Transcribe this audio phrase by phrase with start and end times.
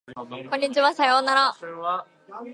[0.15, 0.25] こ
[0.55, 1.55] んにちはさようなら